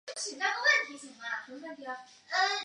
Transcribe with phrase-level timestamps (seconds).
[0.01, 0.01] 它的总部位于
[0.95, 1.93] 墨西哥城。